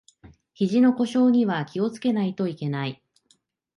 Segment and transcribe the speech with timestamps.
[0.55, 3.03] ひじの故障には気をつけないといけない